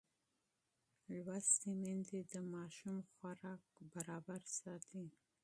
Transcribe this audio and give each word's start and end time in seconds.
لوستې 1.21 1.71
میندې 1.81 2.19
د 2.33 2.35
ماشوم 2.53 2.97
خوراک 3.13 3.61
منظم 3.91 4.43
ساتي. 4.61 5.05